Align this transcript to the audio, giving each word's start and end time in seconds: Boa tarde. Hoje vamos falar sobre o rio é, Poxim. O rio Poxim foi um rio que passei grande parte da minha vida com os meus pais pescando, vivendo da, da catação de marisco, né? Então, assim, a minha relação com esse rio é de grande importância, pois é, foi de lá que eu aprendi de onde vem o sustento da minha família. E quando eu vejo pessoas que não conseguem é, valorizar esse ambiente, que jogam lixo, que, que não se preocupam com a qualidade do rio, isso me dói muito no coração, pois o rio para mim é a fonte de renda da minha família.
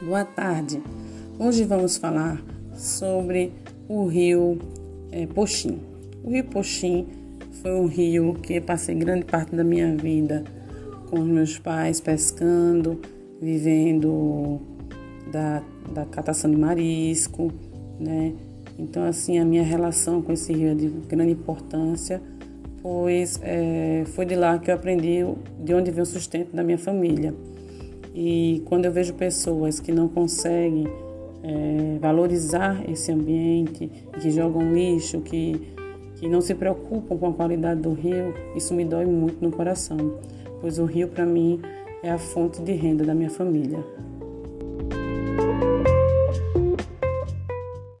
Boa 0.00 0.24
tarde. 0.24 0.80
Hoje 1.36 1.64
vamos 1.64 1.96
falar 1.96 2.40
sobre 2.76 3.52
o 3.88 4.06
rio 4.06 4.60
é, 5.10 5.26
Poxim. 5.26 5.80
O 6.22 6.30
rio 6.30 6.44
Poxim 6.44 7.08
foi 7.60 7.72
um 7.72 7.86
rio 7.86 8.34
que 8.34 8.60
passei 8.60 8.94
grande 8.94 9.24
parte 9.24 9.56
da 9.56 9.64
minha 9.64 9.96
vida 9.96 10.44
com 11.10 11.18
os 11.18 11.26
meus 11.26 11.58
pais 11.58 11.98
pescando, 11.98 13.00
vivendo 13.42 14.60
da, 15.32 15.60
da 15.92 16.04
catação 16.04 16.48
de 16.48 16.56
marisco, 16.56 17.52
né? 17.98 18.32
Então, 18.78 19.02
assim, 19.02 19.40
a 19.40 19.44
minha 19.44 19.64
relação 19.64 20.22
com 20.22 20.32
esse 20.32 20.52
rio 20.52 20.68
é 20.68 20.74
de 20.76 20.86
grande 20.86 21.32
importância, 21.32 22.22
pois 22.80 23.40
é, 23.42 24.04
foi 24.14 24.24
de 24.24 24.36
lá 24.36 24.56
que 24.56 24.70
eu 24.70 24.76
aprendi 24.76 25.24
de 25.58 25.74
onde 25.74 25.90
vem 25.90 26.02
o 26.04 26.06
sustento 26.06 26.54
da 26.54 26.62
minha 26.62 26.78
família. 26.78 27.34
E 28.18 28.62
quando 28.64 28.86
eu 28.86 28.92
vejo 28.92 29.12
pessoas 29.12 29.78
que 29.78 29.92
não 29.92 30.08
conseguem 30.08 30.88
é, 31.42 31.98
valorizar 32.00 32.82
esse 32.90 33.12
ambiente, 33.12 33.90
que 34.18 34.30
jogam 34.30 34.72
lixo, 34.72 35.20
que, 35.20 35.60
que 36.14 36.26
não 36.26 36.40
se 36.40 36.54
preocupam 36.54 37.18
com 37.18 37.28
a 37.28 37.32
qualidade 37.34 37.82
do 37.82 37.92
rio, 37.92 38.32
isso 38.56 38.72
me 38.72 38.86
dói 38.86 39.04
muito 39.04 39.44
no 39.44 39.50
coração, 39.50 40.18
pois 40.62 40.78
o 40.78 40.86
rio 40.86 41.08
para 41.08 41.26
mim 41.26 41.60
é 42.02 42.10
a 42.10 42.16
fonte 42.16 42.62
de 42.62 42.72
renda 42.72 43.04
da 43.04 43.14
minha 43.14 43.28
família. 43.28 43.84